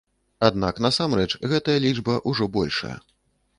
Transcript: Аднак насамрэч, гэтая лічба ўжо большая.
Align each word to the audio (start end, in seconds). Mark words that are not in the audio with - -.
Аднак 0.47 0.79
насамрэч, 0.85 1.27
гэтая 1.53 1.77
лічба 1.85 2.17
ўжо 2.33 2.51
большая. 2.59 2.97